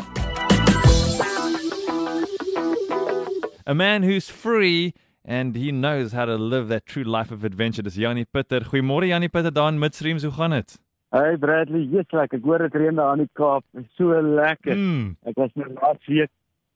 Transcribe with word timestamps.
A 3.64 3.72
man 3.72 4.02
who's 4.02 4.28
free 4.28 4.92
and 5.24 5.56
he 5.56 5.72
knows 5.72 6.12
how 6.12 6.26
to 6.26 6.36
live 6.36 6.68
that 6.68 6.84
true 6.84 7.04
life 7.04 7.32
of 7.32 7.42
adventure. 7.42 7.82
Dis 7.82 7.96
Janie 7.96 8.26
Pitter. 8.30 8.60
Goeiemôre 8.60 9.08
Janie 9.08 9.28
Pitter 9.28 9.52
daar 9.52 9.72
in 9.72 9.78
Midstream. 9.78 10.20
Hoe 10.20 10.30
gaan 10.30 10.50
dit? 10.50 10.78
Hey 11.08 11.36
Bradley, 11.36 11.88
jy's 11.88 12.12
lekker. 12.12 12.38
Ek 12.38 12.44
hoor 12.44 12.58
dit 12.58 12.74
reën 12.74 12.94
daar 12.94 13.16
aan 13.16 13.24
die 13.24 13.30
Kaap. 13.32 13.64
So 13.96 14.20
lekker. 14.20 14.76
Mm. 14.76 15.16
Ek 15.24 15.36
was 15.40 15.50
net 15.54 15.72
laas 15.80 16.04
week 16.04 16.30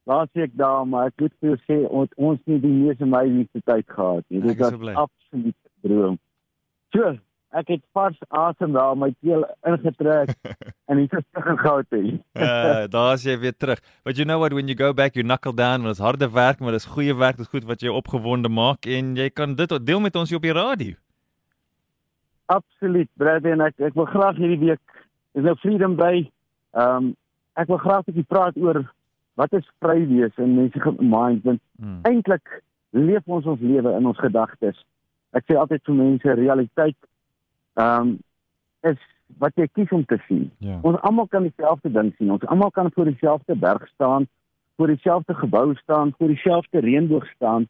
laas 0.08 0.28
week 0.32 0.56
daar, 0.56 0.86
maar 0.88 1.10
ek 1.10 1.22
moet 1.22 1.34
vir 1.44 1.56
sê 1.68 1.78
ons 1.86 2.12
ons 2.16 2.40
nie 2.48 2.58
die 2.62 2.74
meeste 2.74 3.04
amazing 3.04 3.48
tyd 3.52 3.86
gehad 3.92 4.24
nie. 4.28 4.40
Dit 4.40 4.54
is 4.54 4.60
was 4.62 4.76
so 4.76 4.94
absoluut 5.04 5.58
droom. 5.84 6.16
So, 6.96 7.10
ek 7.60 7.72
het 7.74 7.82
vars 7.96 8.16
asem 8.40 8.72
daar 8.76 8.96
my 8.96 9.10
keel 9.20 9.44
ingetrek 9.68 10.32
en 10.88 11.02
hier 11.02 11.20
is 11.20 11.26
terug 11.32 11.50
in 11.52 11.60
Gauteng. 11.60 12.08
Uh, 12.32 12.86
daar's 12.92 13.26
jy 13.28 13.36
weer 13.42 13.56
terug. 13.56 13.84
But 14.04 14.16
you 14.16 14.24
know 14.24 14.40
what 14.40 14.56
when 14.56 14.72
you 14.72 14.76
go 14.78 14.94
back 14.96 15.16
you 15.16 15.26
knuckle 15.26 15.56
down 15.56 15.84
en 15.84 15.90
dit 15.90 15.98
is 15.98 16.04
harde 16.04 16.30
werk, 16.32 16.60
maar 16.60 16.76
dis 16.76 16.88
goeie 16.96 17.16
werk, 17.16 17.36
dis 17.36 17.52
goed 17.52 17.68
wat 17.68 17.84
jou 17.84 17.92
opgewonde 17.96 18.48
maak 18.48 18.88
en 18.88 19.14
jy 19.16 19.28
kan 19.28 19.56
dit 19.60 19.76
deel 19.84 20.00
met 20.00 20.16
ons 20.16 20.32
hier 20.32 20.40
op 20.40 20.48
die 20.48 20.56
radio. 20.56 20.96
Absoluut, 22.48 23.10
Bradley 23.20 23.52
en 23.52 23.68
ek 23.68 23.80
ek 23.90 23.96
wil 23.96 24.08
graag 24.08 24.40
hierdie 24.40 24.62
week 24.70 25.00
is 25.36 25.44
nou 25.44 25.56
Freedom 25.60 26.00
Day. 26.00 26.30
Ehm 26.72 27.12
um, 27.12 27.16
ek 27.58 27.68
wil 27.68 27.80
graag 27.82 28.06
'n 28.06 28.12
bietjie 28.12 28.30
praat 28.30 28.56
oor 28.56 28.86
wat 29.38 29.52
is 29.54 29.66
vry 29.78 30.00
wees 30.10 30.34
in 30.42 30.56
mense 30.56 30.94
mind 30.98 31.44
want 31.46 31.60
Mm. 31.78 32.00
eintlik 32.02 32.62
leef 32.90 33.22
ons 33.26 33.46
ons 33.46 33.60
lewe 33.60 33.92
in 33.96 34.06
ons 34.06 34.18
gedagtes. 34.18 34.78
Ek 35.30 35.44
sê 35.46 35.54
altyd 35.54 35.84
vir 35.86 35.94
mense 35.94 36.34
realiteit 36.40 36.98
ehm 37.78 38.00
um, 38.00 38.18
is 38.82 38.98
wat 39.38 39.54
jy 39.60 39.66
kies 39.76 39.90
om 39.92 40.04
te 40.08 40.18
sien. 40.26 40.48
Ja. 40.64 40.78
Ons 40.82 41.00
almal 41.06 41.28
kan 41.28 41.44
dieselfde 41.46 41.90
ding 41.92 42.14
sien. 42.16 42.30
Ons 42.32 42.46
almal 42.46 42.70
kan 42.70 42.90
voor 42.94 43.04
dieselfde 43.04 43.54
berg 43.56 43.86
staan, 43.94 44.26
voor 44.76 44.86
dieselfde 44.86 45.34
gebou 45.34 45.74
staan, 45.82 46.14
voor 46.18 46.32
dieselfde 46.32 46.80
reënboog 46.80 47.26
staan. 47.36 47.68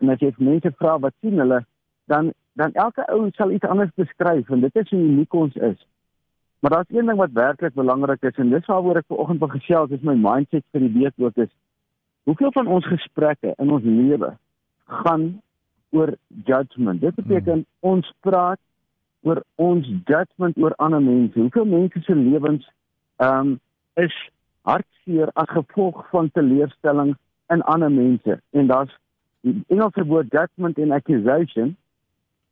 En 0.00 0.08
as 0.08 0.20
jy 0.22 0.32
mense 0.38 0.72
vra 0.78 0.98
wat 0.98 1.14
sien 1.20 1.38
hulle, 1.38 1.64
dan 2.06 2.32
dan 2.52 2.72
elke 2.72 3.04
ou 3.12 3.28
sal 3.32 3.50
iets 3.50 3.68
anders 3.68 3.90
beskryf 3.94 4.48
en 4.50 4.60
dit 4.60 4.76
is 4.76 4.90
hoe 4.90 5.00
uniek 5.00 5.34
ons 5.34 5.54
is. 5.54 5.86
Maar 6.60 6.70
daar's 6.70 6.92
een 6.92 7.06
ding 7.06 7.18
wat 7.18 7.32
werklik 7.32 7.74
belangrik 7.74 8.22
is 8.22 8.36
en 8.36 8.50
dis 8.50 8.66
waaroor 8.66 9.00
ek 9.00 9.08
vanoggend 9.08 9.38
wil 9.38 9.48
gesels, 9.48 9.88
dis 9.88 10.04
my 10.04 10.14
mindset 10.14 10.64
vir 10.72 10.84
die 10.84 10.92
week 10.98 11.16
ook 11.16 11.36
is 11.36 11.52
hoeveel 12.28 12.52
van 12.52 12.66
ons 12.66 12.86
gesprekke 12.86 13.54
in 13.56 13.70
ons 13.70 13.84
lewe 13.84 14.34
gaan 14.84 15.40
oor 15.90 16.14
judgment. 16.44 17.00
Dit 17.00 17.14
beteken 17.14 17.62
mm. 17.62 17.66
ons 17.80 18.12
praat 18.20 18.60
oor 19.26 19.42
ons 19.54 19.86
judgment 20.04 20.56
oor 20.56 20.76
ander 20.76 21.02
mense. 21.02 21.38
Hoeveel 21.38 21.66
mense 21.66 22.02
se 22.04 22.14
lewens 22.14 22.68
ehm 23.16 23.56
um, 23.56 23.58
is 23.98 24.14
hartseer 24.62 25.28
as 25.34 25.50
gevolg 25.50 26.04
van 26.12 26.30
teleurstelling 26.30 27.16
in 27.52 27.62
ander 27.62 27.90
mense. 27.92 28.38
En 28.50 28.66
daar's 28.66 28.92
die 29.40 29.64
Engelse 29.68 30.04
woord 30.06 30.32
judgment 30.32 30.78
en 30.78 30.92
accusation. 30.92 31.76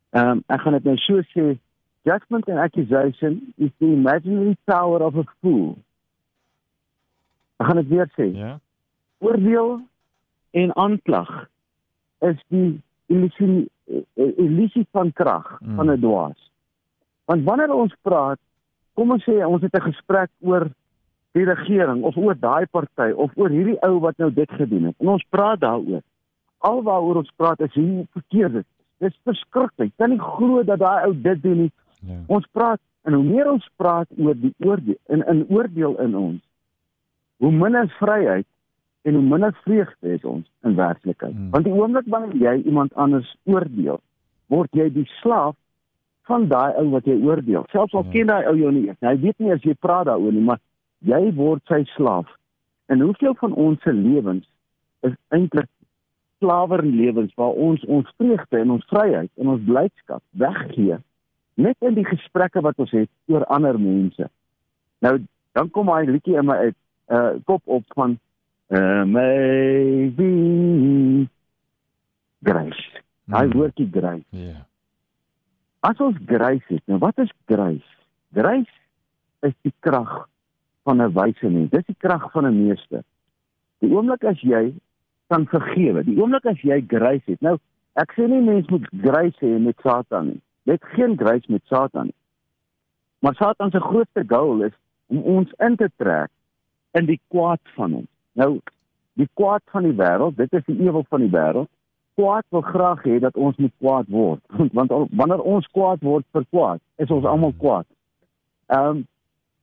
Ehm 0.09 0.29
um, 0.29 0.43
ek 0.47 0.61
gaan 0.61 0.77
dit 0.77 0.89
nou 0.91 0.97
so 1.05 1.23
sê, 1.31 1.55
judgment 2.05 2.47
and 2.47 2.57
accusation 2.59 3.53
is 3.57 3.69
the 3.79 3.85
imaginary 3.85 4.57
power 4.65 5.01
of 5.03 5.15
a 5.15 5.23
fool. 5.41 5.77
Ek 7.59 7.67
gaan 7.67 7.81
dit 7.81 7.87
weer 7.91 8.07
sê. 8.15 8.29
Ja. 8.35 8.59
Oordeel 9.19 9.79
en 10.51 10.75
aanklag 10.75 11.31
is 12.23 12.39
die 12.47 12.81
illusie 13.11 13.67
eh, 13.89 14.31
illusie 14.37 14.85
van 14.91 15.11
krag 15.13 15.57
Mm. 15.61 15.75
van 15.75 15.91
'n 15.91 15.99
dwaas. 15.99 16.51
Want 17.25 17.43
wanneer 17.43 17.73
ons 17.73 17.95
praat, 18.01 18.39
kom 18.93 19.11
ons 19.11 19.23
sê 19.23 19.45
ons 19.45 19.61
het 19.61 19.73
'n 19.75 19.91
gesprek 19.91 20.29
oor 20.39 20.69
die 21.31 21.45
regering 21.45 22.03
of 22.03 22.17
oor 22.17 22.35
daai 22.39 22.65
party 22.65 23.11
of 23.15 23.31
oor 23.35 23.49
hierdie 23.49 23.79
ou 23.81 23.99
wat 23.99 24.17
nou 24.17 24.33
dit 24.33 24.51
gedoen 24.51 24.83
het. 24.83 24.95
En 24.99 25.07
ons 25.07 25.25
praat 25.29 25.59
daaroor. 25.59 26.01
Alwaaroor 26.57 27.15
ons 27.15 27.31
praat 27.35 27.59
is 27.59 27.73
hoe 27.73 28.05
verkeerd 28.11 28.53
dit 28.53 28.65
is. 28.65 28.77
Dis 28.99 29.19
verskriklik. 29.23 29.91
Kan 29.97 30.09
nie 30.09 30.19
glo 30.19 30.63
dat 30.63 30.79
daai 30.79 31.05
ou 31.05 31.13
dit 31.21 31.41
doen 31.43 31.57
nie. 31.57 31.71
Ja. 31.99 32.19
Ons 32.27 32.47
praat 32.51 32.79
en 33.03 33.13
hoe 33.13 33.23
meer 33.23 33.49
ons 33.51 33.69
praat 33.75 34.07
oor 34.17 34.35
die 34.35 34.53
oordeel 34.65 34.99
in 35.07 35.23
in 35.27 35.45
oordeel 35.49 35.97
in 36.03 36.15
ons, 36.15 36.41
hoe 37.37 37.51
minder 37.51 37.87
vryheid 37.99 38.47
en 39.07 39.13
hoe 39.13 39.23
minder 39.23 39.55
vreugde 39.63 40.13
is 40.13 40.23
ons 40.23 40.45
in 40.63 40.75
werklikheid. 40.75 41.33
Mm. 41.33 41.49
Want 41.55 41.65
die 41.65 41.73
oomblik 41.73 42.07
wanneer 42.07 42.35
jy 42.35 42.61
iemand 42.63 42.93
anders 42.93 43.29
oordeel, 43.43 44.01
word 44.47 44.69
jy 44.75 44.89
die 44.93 45.07
slaaf 45.19 45.55
van 46.29 46.47
daai 46.47 46.75
ou 46.77 46.89
wat 46.93 47.07
jy 47.09 47.17
oordeel. 47.25 47.65
Selfs 47.71 47.93
al 47.93 48.05
Ja. 48.05 48.11
ken 48.11 48.27
daai 48.27 48.45
ou 48.45 48.55
jou 48.57 48.71
nie 48.71 48.85
eers. 48.87 48.97
Hy 49.01 49.15
weet 49.17 49.39
nie 49.39 49.51
as 49.51 49.63
jy 49.63 49.73
praat 49.73 50.05
daaroor 50.05 50.33
nie, 50.33 50.45
maar 50.45 50.59
jy 50.99 51.33
word 51.33 51.61
sy 51.67 51.83
slaaf. 51.95 52.27
En 52.87 53.01
hoeveel 53.01 53.35
van 53.39 53.53
ons 53.53 53.81
se 53.81 53.93
lewens 53.93 54.45
is 55.01 55.15
eintlik 55.29 55.69
slawerlewens 56.39 57.33
waar 57.35 57.51
ons 57.51 57.85
ons 57.85 58.07
vreugde 58.17 58.57
en 58.57 58.71
ons 58.71 58.85
vryheid 58.85 59.31
en 59.35 59.47
ons 59.47 59.63
blydskap 59.65 60.23
weggee 60.31 60.97
net 61.59 61.75
in 61.85 61.97
die 61.97 62.07
gesprekke 62.07 62.61
wat 62.65 62.79
ons 62.79 62.91
het 62.95 63.09
oor 63.27 63.45
ander 63.51 63.79
mense. 63.79 64.29
Nou 65.03 65.19
dan 65.57 65.69
kom 65.75 65.89
hy 65.91 66.05
liedjie 66.07 66.37
in 66.39 66.47
my 66.47 66.57
uit 66.69 66.77
uh 67.09 67.31
kop 67.49 67.61
op 67.65 67.85
van 67.97 68.17
uh 68.69 69.03
maybe 69.03 70.29
grace. 72.43 72.87
Hy 73.29 73.45
Mm. 73.45 73.53
woordjie 73.53 73.89
grace. 73.91 74.25
Ja. 74.29 74.65
As 75.79 75.97
ons 75.97 76.17
grace 76.25 76.65
het, 76.67 76.81
nou 76.85 76.99
wat 76.99 77.17
is 77.17 77.31
grace? 77.45 77.95
Grace 78.33 78.75
is 79.47 79.53
die 79.61 79.73
krag 79.79 80.27
van 80.83 81.01
'n 81.01 81.13
wyse 81.13 81.49
mens. 81.49 81.69
Dis 81.69 81.85
die 81.85 81.95
krag 81.97 82.31
van 82.31 82.45
'n 82.45 82.65
meester. 82.65 83.03
Die 83.79 83.89
oomblik 83.89 84.23
as 84.23 84.41
jy 84.41 84.73
kan 85.27 85.45
vergewe, 85.47 86.03
die 86.03 86.17
oomblik 86.21 86.45
as 86.45 86.61
jy 86.61 86.83
grace 86.87 87.25
het. 87.25 87.41
Nou, 87.41 87.57
ek 87.93 88.13
sê 88.17 88.27
nie 88.27 88.41
mens 88.41 88.67
moet 88.67 88.87
grace 89.01 89.45
hê 89.45 89.59
met 89.59 89.79
Satan 89.83 90.25
nie. 90.25 90.41
Net 90.69 90.83
geen 90.93 91.17
grace 91.17 91.51
met 91.51 91.61
Satan 91.65 92.11
nie. 92.11 92.17
Maar 93.19 93.35
Satan 93.35 93.71
se 93.71 93.79
grootste 93.79 94.25
doel 94.25 94.63
is 94.63 94.75
om 95.07 95.21
ons 95.21 95.53
in 95.57 95.75
te 95.75 95.89
trek 95.95 96.29
in 96.91 97.05
die 97.05 97.19
kwaad 97.27 97.59
van 97.75 97.91
hom. 97.91 98.07
Nou, 98.31 98.59
die 99.19 99.29
kwaad 99.33 99.61
van 99.73 99.83
die 99.83 99.95
wêreld, 99.97 100.37
dit 100.37 100.53
is 100.53 100.65
die 100.65 100.77
ewel 100.85 101.05
van 101.09 101.25
die 101.25 101.31
wêreld. 101.33 101.69
Kwaad 102.19 102.45
wil 102.53 102.61
graag 102.61 103.01
hê 103.03 103.17
dat 103.19 103.35
ons 103.35 103.57
moet 103.57 103.73
kwaad 103.77 104.11
word. 104.13 104.41
Want 104.77 104.91
al- 104.91 105.09
wanneer 105.11 105.41
ons 105.41 105.67
kwaad 105.73 106.05
word 106.05 106.27
vir 106.35 106.45
kwaad, 106.49 106.83
is 106.95 107.11
ons 107.11 107.25
almal 107.25 107.55
kwaad. 107.57 107.87
Ehm 108.69 109.01
um, 109.01 109.07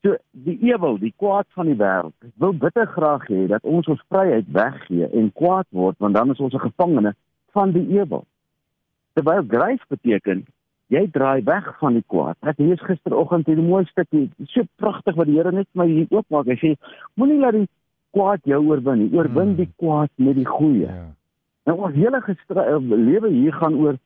so 0.05 0.15
die 0.47 0.59
ewel, 0.69 0.99
die 1.03 1.15
kwaad 1.19 1.47
van 1.57 1.67
die 1.67 1.79
wêreld, 1.79 2.15
wil 2.43 2.53
bitter 2.55 2.87
graag 2.87 3.25
hê 3.31 3.47
dat 3.51 3.65
ons 3.67 3.87
ons 3.91 4.03
vryheid 4.13 4.51
weggee 4.55 5.09
en 5.09 5.33
kwaad 5.35 5.67
word, 5.75 5.97
want 5.99 6.15
dan 6.15 6.31
is 6.31 6.43
ons 6.43 6.55
'n 6.55 6.67
gevangene 6.67 7.15
van 7.57 7.73
die 7.73 7.87
ewel. 7.99 8.27
Terwyl 9.15 9.43
grace 9.49 9.85
beteken 9.89 10.45
jy 10.95 11.07
draai 11.11 11.43
weg 11.45 11.67
van 11.81 11.97
die 11.99 12.05
kwaad. 12.07 12.37
Ek 12.47 12.59
lees 12.63 12.83
gisteroggend 12.87 13.49
hierdie 13.51 13.65
mooi 13.67 13.85
stukkie, 13.91 14.29
so 14.53 14.63
pragtig 14.79 15.17
wat 15.19 15.27
die 15.27 15.37
Here 15.39 15.53
net 15.53 15.69
vir 15.73 15.83
my 15.83 15.89
hier 15.91 16.07
oopmaak. 16.15 16.47
Hy 16.47 16.59
sê 16.61 16.75
moenie 17.19 17.41
laat 17.43 17.59
die 17.59 17.67
kwaad 18.15 18.47
jou 18.49 18.63
oorwin 18.71 19.03
nie. 19.05 19.11
Oorwin 19.17 19.55
Mm. 19.55 19.57
die 19.57 19.71
kwaad 19.77 20.11
met 20.17 20.37
die 20.37 20.47
goeie. 20.47 20.87
Ja. 20.87 21.07
Nou 21.67 21.79
ons 21.83 21.95
hele 21.95 22.23
eh, 22.23 22.79
lewe 22.81 23.29
hier 23.29 23.53
gaan 23.53 23.75
oor 23.75 23.99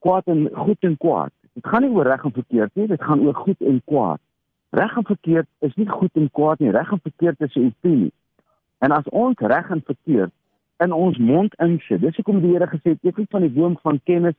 kwaad 0.00 0.26
en 0.26 0.48
goed 0.52 0.82
en 0.82 0.96
kwaad. 0.96 1.32
Dit 1.54 1.66
gaan 1.66 1.82
nie 1.82 1.90
oor 1.90 2.06
reg 2.06 2.24
en 2.24 2.32
verkeerd 2.32 2.74
nie, 2.74 2.86
dit 2.86 3.02
gaan 3.02 3.20
oor 3.20 3.34
goed 3.34 3.60
en 3.60 3.80
kwaad. 3.84 4.20
Reg 4.70 4.96
en 4.96 5.04
verkeerd 5.04 5.46
is 5.60 5.74
nie 5.74 5.88
goed 5.88 6.10
en 6.14 6.30
kwaad 6.30 6.58
nie, 6.58 6.70
reg 6.70 6.90
en 6.92 7.00
verkeerd 7.00 7.40
is 7.40 7.54
'n 7.54 7.66
opinie. 7.70 8.12
En 8.78 8.90
as 8.90 9.08
ons 9.08 9.38
reg 9.38 9.70
en 9.70 9.82
verkeerd 9.86 10.32
in 10.84 10.92
ons 10.92 11.18
mond 11.18 11.54
insit, 11.54 12.00
dis 12.00 12.16
hoekom 12.16 12.40
die 12.40 12.50
Here 12.50 12.66
gesê 12.66 12.90
het, 12.94 12.98
eet 13.02 13.16
nie 13.16 13.26
van 13.30 13.40
die 13.40 13.50
boom 13.50 13.78
van 13.82 14.00
kennis 14.04 14.34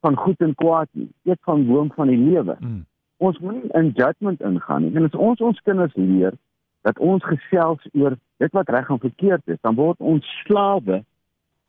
van 0.00 0.16
goed 0.16 0.40
en 0.40 0.54
kwaad 0.54 0.88
nie, 0.92 1.08
eet 1.24 1.40
van 1.48 1.66
boom 1.66 1.90
van 1.94 2.10
die 2.12 2.18
lewe. 2.18 2.56
Mm. 2.60 2.84
Ons 3.16 3.38
moenie 3.38 3.70
in 3.72 3.92
judgment 3.96 4.40
ingaan 4.40 4.82
nie. 4.82 4.92
En 4.94 5.04
as 5.08 5.16
ons 5.16 5.40
ons 5.40 5.62
kinders 5.64 5.94
leer 5.94 6.36
dat 6.86 6.98
ons 6.98 7.24
gesels 7.24 7.88
oor 7.92 8.16
dit 8.42 8.52
wat 8.52 8.68
reg 8.70 8.90
en 8.92 9.00
verkeerd 9.02 9.42
is, 9.50 9.60
dan 9.60 9.74
word 9.74 9.98
ons 9.98 10.26
slawe 10.44 11.00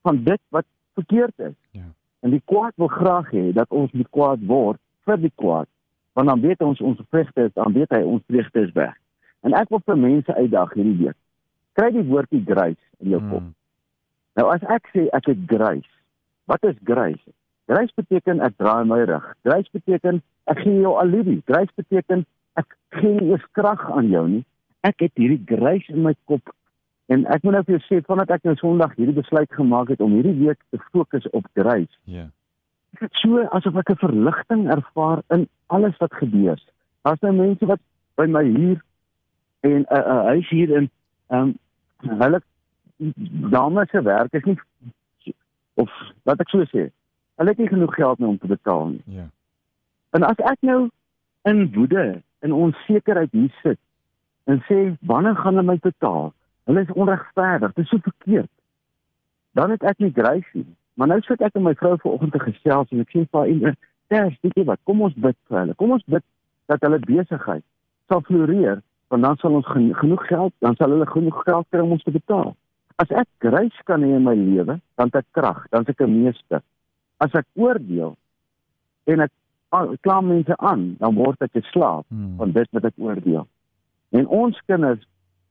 van 0.06 0.24
dit 0.24 0.41
wat 0.56 0.65
verkeerd 1.00 1.33
is. 1.39 1.56
Ja. 1.71 1.88
En 2.19 2.35
die 2.35 2.44
kwaad 2.45 2.75
wil 2.75 2.91
graag 2.91 3.31
hê 3.31 3.50
dat 3.56 3.71
ons 3.71 3.91
moet 3.91 4.09
kwaad 4.09 4.44
word 4.45 4.80
vir 5.07 5.21
die 5.23 5.33
kwaad. 5.35 5.69
Want 6.18 6.27
dan 6.27 6.41
weet 6.41 6.62
ons 6.65 6.81
ons 6.81 7.01
vreugde 7.09 7.47
is, 7.47 7.53
dan 7.53 7.73
weet 7.73 7.94
hy 7.94 8.01
ons 8.03 8.23
vreugde 8.27 8.65
is 8.68 8.73
weg. 8.75 8.94
En 9.45 9.53
ek 9.53 9.69
wil 9.73 9.81
vir 9.85 10.00
mense 10.01 10.33
uitdag 10.33 10.73
hierdie 10.73 10.97
week. 11.06 11.18
Kry 11.77 11.91
die 11.94 12.06
woordjie 12.09 12.41
grace 12.45 12.81
in 13.06 13.13
jou 13.13 13.21
kop. 13.30 13.44
Mm. 13.45 13.53
Nou 14.38 14.47
as 14.53 14.65
ek 14.73 14.89
sê 14.94 15.06
ek 15.18 15.30
het 15.31 15.45
grace, 15.50 15.94
wat 16.50 16.65
is 16.65 16.77
grace? 16.85 17.33
Grace 17.67 17.93
beteken 17.95 18.39
ek 18.39 18.55
draai 18.57 18.85
my 18.87 19.01
rug. 19.09 19.25
Grace 19.43 19.69
beteken 19.75 20.21
ek 20.47 20.61
gee 20.63 20.79
jou 20.81 20.93
alivie. 20.99 21.41
Grace 21.45 21.73
beteken 21.75 22.25
ek 22.59 22.77
gee 22.95 23.11
nie 23.17 23.33
eers 23.33 23.43
krag 23.57 23.83
aan 23.91 24.07
jou 24.13 24.23
nie. 24.27 24.45
Ek 24.87 25.03
het 25.03 25.11
hierdie 25.19 25.41
grace 25.49 25.91
in 25.91 26.05
my 26.05 26.13
kop 26.31 26.53
en 27.11 27.25
ek 27.31 27.43
moet 27.43 27.55
nou 27.55 27.63
vir 27.67 27.77
jou 27.77 27.83
sê 27.87 27.99
vandat 28.07 28.31
ek 28.35 28.47
nou 28.47 28.55
Sondag 28.59 28.95
hierdie 28.99 29.15
besluit 29.15 29.51
gemaak 29.55 29.91
het 29.93 30.01
om 30.03 30.15
hierdie 30.15 30.35
week 30.41 30.59
te 30.71 30.79
fokus 30.91 31.27
op 31.31 31.45
grace, 31.55 31.95
Ja. 32.03 32.27
dit 32.99 33.13
so 33.21 33.43
asof 33.51 33.75
ek 33.75 33.91
'n 33.91 34.01
verligting 34.03 34.67
ervaar 34.71 35.21
in 35.29 35.47
alles 35.67 35.97
wat 35.97 36.13
gebeur. 36.13 36.59
Daar's 37.03 37.21
nou 37.21 37.33
mense 37.33 37.65
wat 37.65 37.79
by 38.17 38.25
my 38.25 38.43
hier 38.43 38.81
en 39.61 39.81
'n 39.81 39.85
uh, 39.91 39.97
uh, 39.99 40.23
huis 40.31 40.49
hier 40.49 40.69
in 40.69 40.89
ehm 41.29 41.55
um, 42.03 42.19
hulle 42.19 42.41
dames 43.51 43.89
se 43.89 44.01
werk 44.01 44.33
is 44.33 44.43
nie 44.43 44.57
of 45.73 45.89
wat 46.23 46.39
ek 46.39 46.49
so 46.49 46.63
sê. 46.65 46.89
Hulle 47.37 47.53
het 47.53 47.59
nie 47.61 47.69
genoeg 47.69 47.93
geld 47.93 48.19
om 48.19 48.37
te 48.37 48.47
betaal 48.47 48.87
nie. 48.87 49.01
Ja. 49.05 49.27
En 50.17 50.23
as 50.25 50.39
ek 50.41 50.63
nou 50.65 50.87
in 51.49 51.67
woede 51.73 52.21
en 52.39 52.53
onsekerheid 52.53 53.31
hier 53.31 53.53
sit 53.61 53.79
en 54.49 54.61
sê 54.65 54.77
wanneer 55.05 55.35
gaan 55.35 55.59
hulle 55.59 55.67
my 55.67 55.77
betaal? 55.83 56.31
Hulle 56.65 56.81
is 56.81 56.93
onregverdig. 56.95 57.73
Dit 57.73 57.83
is 57.83 57.89
so 57.89 58.01
verkeerd. 58.01 58.49
Dan 59.51 59.69
het 59.75 59.83
ek 59.83 59.99
nie 60.03 60.11
grace 60.15 60.49
nie. 60.53 60.67
Maar 60.97 61.11
nou 61.13 61.19
sit 61.27 61.41
ek 61.45 61.55
en 61.59 61.67
my 61.67 61.75
vrou 61.77 61.93
vanoggend 62.01 62.33
te 62.33 62.41
gesels 62.41 62.89
en 62.91 63.03
ek 63.03 63.13
sê 63.13 63.25
vir 63.29 63.39
haar, 63.63 63.75
"Ters, 64.09 64.37
weet 64.41 64.55
jy 64.55 64.63
wat? 64.65 64.79
Kom 64.83 65.01
ons 65.01 65.13
bid 65.13 65.37
vir 65.47 65.59
hulle. 65.59 65.75
Kom 65.75 65.91
ons 65.91 66.03
bid 66.07 66.23
dat 66.65 66.81
hulle 66.81 66.99
besigheid 66.99 67.63
sal 68.07 68.21
floreer, 68.21 68.81
want 69.07 69.23
dan 69.23 69.37
sal 69.37 69.53
ons 69.53 69.67
gen 69.67 69.93
genoeg 69.95 70.27
geld, 70.27 70.53
dan 70.59 70.75
sal 70.75 70.89
hulle 70.89 71.05
genoeg 71.05 71.43
geld 71.43 71.65
kry 71.69 71.79
om 71.79 71.91
ons 71.91 72.03
te 72.03 72.11
betaal." 72.11 72.55
As 72.95 73.11
ek 73.11 73.27
grace 73.37 73.83
kan 73.83 74.01
hê 74.01 74.15
in 74.15 74.23
my 74.23 74.33
lewe, 74.33 74.79
dan 74.95 75.05
het 75.05 75.15
ek 75.15 75.25
krag, 75.31 75.67
dan 75.69 75.81
is 75.81 75.89
ek 75.89 76.01
'n 76.01 76.23
meester. 76.23 76.61
As 77.17 77.33
ek 77.33 77.45
oordeel 77.55 78.15
en 79.07 79.25
ek 79.25 79.31
kla 80.01 80.21
mense 80.21 80.57
aan, 80.57 80.95
dan 80.99 81.15
word 81.15 81.41
ek 81.41 81.55
'n 81.55 81.65
slaaf 81.73 82.05
Hmm. 82.09 82.37
van 82.37 82.51
dit 82.51 82.67
wat 82.71 82.85
ek 82.85 82.97
oordeel. 82.97 83.47
En 84.09 84.27
ons 84.27 84.61
kinders 84.65 85.03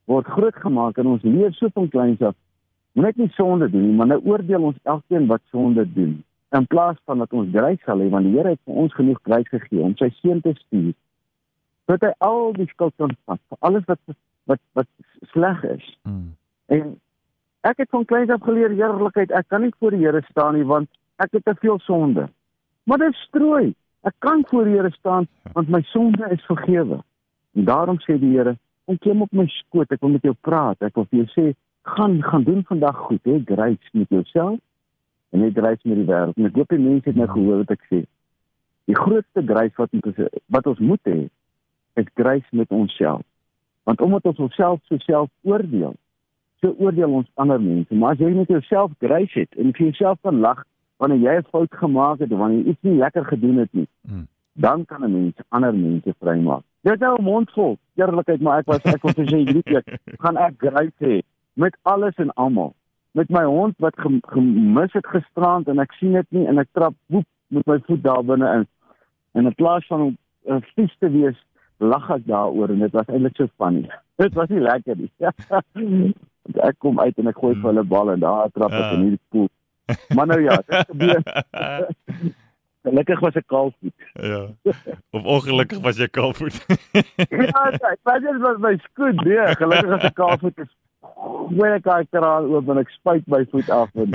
word 0.04 0.26
grootgemaak 0.26 0.98
en 0.98 1.06
ons 1.06 1.22
leer 1.22 1.52
so 1.52 1.68
van 1.74 1.88
kleins 1.88 2.22
af 2.22 2.34
net 2.96 3.16
nie 3.16 3.28
sonde 3.36 3.68
doen 3.70 3.82
nie, 3.82 3.94
maar 3.96 4.06
nou 4.06 4.20
oordeel 4.24 4.70
ons 4.70 4.76
elkeen 4.82 5.26
wat 5.26 5.42
sonde 5.52 5.84
doen. 5.92 6.24
In 6.56 6.66
plaas 6.66 6.96
van 7.04 7.18
dat 7.18 7.32
ons 7.36 7.50
grys 7.52 7.80
sal 7.84 8.00
hê 8.00 8.08
want 8.12 8.24
die 8.24 8.32
Here 8.36 8.54
het 8.54 8.60
vir 8.64 8.78
ons 8.84 8.94
genoeg 8.96 9.18
grys 9.22 9.48
gegee 9.52 9.82
om 9.84 9.96
sy 10.00 10.08
seun 10.20 10.40
te 10.40 10.54
stuur. 10.56 10.94
Dat 11.90 12.06
hy 12.06 12.12
al 12.24 12.54
die 12.56 12.68
skuld 12.70 12.94
kan 12.96 13.12
vat 13.26 13.42
vir 13.50 13.58
alles 13.68 13.84
wat 13.90 14.00
wat 14.46 14.62
wat 14.78 14.88
sleg 15.32 15.64
is. 15.74 15.84
Hmm. 16.08 16.32
En 16.72 16.94
ek 17.68 17.82
het 17.82 17.90
van 17.90 18.06
kleins 18.08 18.30
af 18.30 18.46
geleer 18.46 18.72
eerlikheid, 18.72 19.34
ek 19.34 19.48
kan 19.52 19.66
nie 19.66 19.74
voor 19.78 19.92
die 19.92 20.04
Here 20.06 20.22
staan 20.30 20.56
nie 20.56 20.64
want 20.64 20.88
ek 21.22 21.32
het 21.38 21.44
te 21.44 21.54
veel 21.60 21.78
sonde. 21.78 22.28
Maar 22.84 22.98
dit 22.98 23.14
strooi. 23.26 23.74
Ek 24.06 24.14
kan 24.18 24.44
voor 24.46 24.64
die 24.64 24.76
Here 24.76 24.90
staan 24.94 25.26
want 25.52 25.68
my 25.68 25.82
sonde 25.90 26.28
is 26.30 26.44
vergewe. 26.46 27.00
En 27.54 27.64
daarom 27.64 27.98
sê 28.04 28.18
die 28.20 28.36
Here, 28.36 28.56
kom 28.84 28.98
klim 28.98 29.22
op 29.22 29.32
my 29.32 29.46
skoot, 29.50 29.90
ek 29.90 30.00
wil 30.04 30.14
met 30.14 30.26
jou 30.26 30.34
praat. 30.46 30.78
Ek 30.86 30.94
wil 30.94 31.08
vir 31.10 31.24
jou 31.24 31.28
sê, 31.32 31.46
gaan 31.86 32.22
gaan 32.22 32.44
doen 32.46 32.62
vandag 32.66 32.96
goed, 32.96 33.22
hè, 33.24 33.40
grace 33.44 33.90
met 33.92 34.08
jouself 34.08 34.58
en 35.30 35.40
net 35.40 35.58
grace 35.58 35.82
met 35.82 35.96
die 35.96 36.06
wêreld. 36.06 36.36
En 36.36 36.48
ek 36.48 36.58
hoop 36.58 36.70
die 36.72 36.82
mense 36.82 37.08
het 37.08 37.18
nou 37.18 37.26
gehoor 37.30 37.62
wat 37.62 37.72
ek 37.74 37.82
sê. 37.90 38.02
Die 38.86 38.96
grootste 38.96 39.42
grace 39.46 39.74
wat 39.80 39.94
ons 39.98 40.20
wat 40.54 40.70
ons 40.70 40.82
moet 40.82 41.10
hê, 41.10 41.18
is 42.00 42.10
grace 42.14 42.58
met 42.60 42.70
onsself. 42.70 43.22
Want 43.86 44.00
omdat 44.00 44.26
ons 44.30 44.42
onsself 44.46 44.82
so 44.86 44.98
self 45.04 45.30
oordeel, 45.46 45.94
so 46.62 46.74
oordeel 46.78 47.18
ons 47.20 47.30
ander 47.42 47.60
mense. 47.62 47.94
Maar 47.94 48.14
as 48.16 48.22
jy 48.22 48.32
met 48.34 48.50
jouself 48.50 48.94
grace 49.02 49.38
het 49.38 49.58
en 49.58 49.74
vir 49.74 49.88
jouself 49.88 50.22
kan 50.26 50.40
lag 50.42 50.62
wanneer 50.98 51.18
jy 51.18 51.36
'n 51.38 51.46
fout 51.50 51.74
gemaak 51.74 52.18
het 52.18 52.32
of 52.32 52.38
wanneer 52.38 52.58
jy 52.64 52.70
iets 52.70 52.82
nie 52.82 52.96
lekker 52.98 53.24
gedoen 53.24 53.56
het 53.56 53.72
nie, 53.72 53.86
Hmm. 54.08 54.26
dan 54.54 54.84
kan 54.84 55.04
'n 55.04 55.12
mens 55.12 55.34
ander 55.48 55.74
mense 55.74 56.14
vrymaak. 56.20 56.62
Dit 56.82 56.98
nou 57.00 57.16
'n 57.18 57.22
mond 57.24 57.50
vol 57.50 57.78
eerlikheid, 57.96 58.40
maar 58.40 58.58
ek 58.58 58.66
was 58.66 58.80
ek 58.84 59.00
vir 59.00 59.24
sê 59.26 59.36
hierdie 59.44 59.62
week 59.64 59.98
gaan 60.18 60.36
ek 60.36 60.54
grace 60.58 60.98
hê 61.04 61.20
met 61.54 61.76
alles 61.82 62.14
en 62.16 62.30
almal. 62.34 62.74
Met 63.12 63.28
my 63.30 63.44
hond 63.44 63.74
wat 63.78 63.94
gem, 64.00 64.20
gemis 64.26 64.92
het 64.92 65.06
gisterand 65.06 65.68
en 65.68 65.78
ek 65.78 65.92
sien 65.92 66.12
dit 66.12 66.26
nie 66.30 66.46
en 66.46 66.58
ek 66.58 66.68
trap 66.72 66.94
woep 67.08 67.24
met 67.48 67.66
my 67.66 67.78
voet 67.86 68.02
daar 68.02 68.22
binne 68.24 68.52
in. 68.54 68.66
En 69.32 69.46
in 69.46 69.54
plaas 69.54 69.86
van 69.86 70.00
om 70.00 70.16
uh, 70.48 70.56
vies 70.74 70.96
te 70.98 71.10
wees, 71.10 71.36
lag 71.78 72.10
ek 72.10 72.24
daaroor 72.26 72.68
en 72.70 72.78
dit 72.78 72.92
was 72.92 73.06
eintlik 73.06 73.36
so 73.36 73.46
funny. 73.58 73.88
Dit 74.18 74.34
was 74.34 74.48
nie 74.48 74.60
lekker 74.60 74.96
nie. 74.96 75.10
Ek 76.62 76.78
kom 76.78 77.00
uit 77.00 77.18
en 77.18 77.26
ek 77.26 77.36
gooi 77.36 77.54
vir 77.54 77.62
hulle 77.72 77.82
bal 77.84 78.10
en 78.12 78.20
daar 78.20 78.48
trap 78.54 78.70
ek 78.70 78.78
Ja. 78.80 78.92
in 78.92 79.00
hierdie 79.02 79.20
poel. 79.30 79.48
Maar 80.14 80.26
nou 80.26 80.42
ja, 80.42 80.56
dit 80.66 80.86
gebeur. 80.90 81.22
Gelukkig 82.86 83.20
was 83.20 83.34
ek 83.34 83.46
kaalvoet. 83.50 83.94
ja. 84.14 84.40
Of 85.10 85.24
ongelukkig 85.24 85.80
was 85.82 85.98
jy 85.98 86.06
kaalvoet. 86.08 86.58
ja, 87.50 87.62
ek 87.90 88.02
was 88.06 88.22
net 88.22 88.38
met 88.42 88.60
my 88.62 88.74
skoen, 88.84 89.18
nee, 89.26 89.46
gelukkig 89.58 89.94
as 89.98 90.06
ek 90.06 90.14
kaalvoet 90.18 90.62
is. 90.62 90.70
Gooi 91.16 91.70
ek 91.72 91.86
daai 91.86 92.06
kraan 92.14 92.46
oop 92.52 92.70
en 92.70 92.82
ek 92.82 92.92
spuit 92.94 93.26
my 93.30 93.42
voet 93.50 93.70
af 93.74 93.90
en 93.98 94.14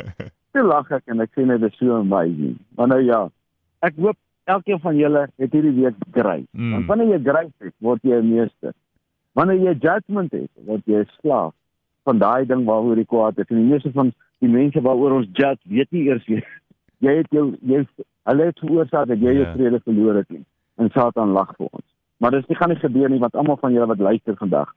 toe 0.56 0.64
lag 0.68 0.88
ek 0.92 1.12
en 1.12 1.24
ek 1.24 1.32
sê 1.36 1.44
net 1.48 1.64
dit 1.64 1.72
is 1.72 1.80
so 1.80 2.00
amazing. 2.00 2.56
Maar 2.80 2.92
nou 2.94 3.00
ja, 3.04 3.22
ek 3.84 4.00
hoop 4.00 4.20
elkeen 4.52 4.80
van 4.84 4.96
julle 5.00 5.26
het 5.28 5.56
hierdie 5.56 5.76
week 5.82 6.00
grys. 6.16 6.48
Mm. 6.52 6.78
Want 6.78 6.92
wanneer 6.92 7.18
jy 7.18 7.36
het, 7.44 7.76
word 7.80 8.08
jy 8.08 8.20
'n 8.20 8.32
meester. 8.32 8.76
Wanneer 9.36 9.60
jy 9.68 9.76
judgment 9.80 10.32
het, 10.32 10.52
word 10.68 10.84
jy 10.86 11.04
'n 11.04 11.12
slaaf 11.20 11.54
van 12.04 12.18
daai 12.20 12.46
ding 12.46 12.66
waaroor 12.66 12.98
jy 12.98 13.06
kwaad 13.06 13.38
is. 13.38 13.48
En 13.50 13.58
die 13.58 13.66
meeste 13.72 13.92
van 13.92 14.14
die 14.40 14.50
mense 14.50 14.82
waaroor 14.82 15.12
ons 15.20 15.28
judge, 15.34 15.62
weet 15.70 15.92
nie 15.92 16.08
eers 16.10 16.26
jy 16.26 16.42
jy 17.06 17.16
het 17.18 17.28
jou 17.32 17.56
jy 17.62 17.86
hulle 18.30 18.46
het 18.46 18.60
veroorsaak 18.60 19.08
dat 19.08 19.18
jy 19.20 19.34
jou 19.34 19.46
Ja. 19.46 19.54
vrede 19.54 19.80
verloor 19.84 20.16
het 20.16 20.30
nie. 20.30 20.46
En 20.78 20.90
Satan 20.90 21.30
lag 21.32 21.56
vir 21.58 21.68
ons. 21.72 21.86
Maar 22.18 22.32
dis 22.32 22.48
nie 22.48 22.56
gaan 22.58 22.70
nie 22.70 22.80
gebeur 22.80 23.10
nie 23.10 23.20
want 23.20 23.36
almal 23.36 23.58
van 23.58 23.74
julle 23.74 23.88
wat 23.88 24.00
luister 24.00 24.36
vandag. 24.38 24.74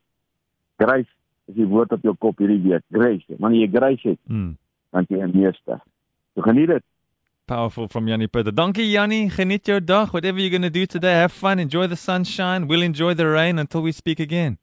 Grace 0.79 1.09
is 1.47 1.55
die 1.55 1.67
woord 1.67 1.93
op 1.93 2.03
jou 2.03 2.15
kop 2.19 2.39
hierdie 2.39 2.63
week. 2.63 2.83
Grace. 2.91 3.25
Wanneer 3.39 3.61
jy 3.67 3.71
grace 3.77 4.09
het, 4.09 4.19
Hmm. 4.27 4.57
dan 4.93 5.05
jy 5.09 5.21
'n 5.23 5.31
meester. 5.35 5.81
So 6.35 6.43
geniet 6.43 6.69
dit. 6.69 6.83
Powerful 7.47 7.89
from 7.89 8.09
Yanni 8.09 8.27
Peter. 8.27 8.55
Dankie 8.55 8.89
Yanni. 8.91 9.29
Geniet 9.29 9.67
jou 9.67 9.85
dag. 9.85 10.11
Whatever 10.13 10.41
you're 10.41 10.51
going 10.59 10.63
to 10.73 10.79
do 10.79 10.87
today, 10.87 11.13
have 11.21 11.33
fun. 11.33 11.59
Enjoy 11.59 11.87
the 11.87 11.97
sunshine. 11.97 12.67
We'll 12.67 12.83
enjoy 12.83 13.15
the 13.15 13.27
rain 13.29 13.59
until 13.59 13.83
we 13.83 13.93
speak 13.93 14.19
again. 14.21 14.57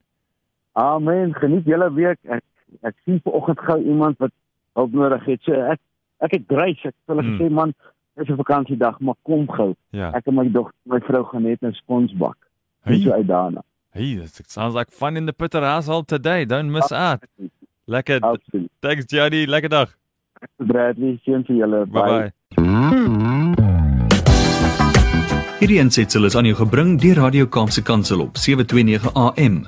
Amen. 0.74 1.34
Geniet 1.34 1.66
julle 1.66 1.92
week. 1.94 2.18
Ek 2.24 2.44
ek 2.82 2.96
sien 3.06 3.20
vanoggend 3.24 3.60
gou 3.60 3.80
iemand 3.84 4.18
wat 4.18 4.32
hulp 4.74 4.94
nodig 4.94 5.26
het. 5.26 5.42
So 5.44 5.54
ek 5.54 5.80
ek 6.20 6.32
het 6.32 6.44
grace. 6.48 6.80
Ek 6.88 6.94
het 6.94 7.08
hulle 7.08 7.22
Hmm. 7.22 7.38
gesê 7.38 7.50
man, 7.52 7.74
dis 8.16 8.30
'n 8.30 8.36
vakansiedag, 8.36 9.00
maar 9.00 9.16
kom 9.24 9.48
gou. 9.50 9.74
Ja. 9.92 10.12
Ek 10.14 10.28
en 10.28 10.36
my 10.36 10.48
dogter, 10.52 10.76
my 10.86 11.00
vrou 11.00 11.24
gaan 11.24 11.44
net 11.44 11.62
'n 11.64 11.74
sponsbak. 11.74 12.38
Hey. 12.84 13.00
So 13.02 13.12
uit 13.12 13.28
daarna. 13.28 13.62
hey, 13.94 14.16
that 14.16 14.50
sounds 14.50 14.74
like 14.76 14.92
fun 14.92 15.18
in 15.18 15.26
the 15.26 15.34
Peter 15.34 15.62
household 15.62 16.08
today. 16.08 16.46
Don't 16.46 16.72
miss 16.72 16.92
out. 16.92 17.20
Lekker. 17.86 18.20
Absoluut. 18.22 18.70
Thanks 18.80 19.06
Yanni. 19.12 19.46
Lekker 19.48 19.70
dag. 19.70 19.96
Bradley, 20.58 21.20
sien 21.24 21.44
vir 21.44 21.56
julle. 21.56 21.86
Bye 21.86 22.04
bye. 22.04 22.32
Hierdie 25.60 25.80
aansetsel 25.80 26.26
is 26.26 26.36
aan 26.36 26.46
jou 26.46 26.56
gebring 26.56 27.00
deur 27.02 27.16
Radio 27.22 27.46
Kaapse 27.46 27.82
Kansel 27.84 28.22
op 28.22 28.38
729 28.38 29.14
AM. 29.14 29.68